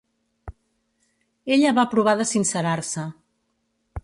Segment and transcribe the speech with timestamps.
[1.57, 3.09] Ella va provar de sincerar-se.